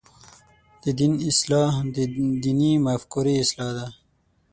د 0.83 0.85
دین 0.99 1.13
اصلاح 1.29 1.73
د 1.95 1.97
دیني 2.43 2.71
مفکورې 2.85 3.33
اصلاح 3.43 3.69
ده. 3.77 3.87